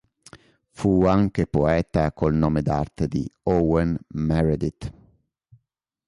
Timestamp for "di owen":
3.07-3.95